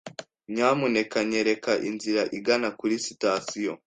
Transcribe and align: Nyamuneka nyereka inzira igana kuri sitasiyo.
Nyamuneka 0.53 1.17
nyereka 1.29 1.71
inzira 1.89 2.21
igana 2.37 2.69
kuri 2.79 2.95
sitasiyo. 3.05 3.73